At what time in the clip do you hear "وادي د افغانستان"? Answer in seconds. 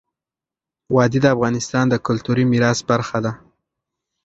0.95-1.85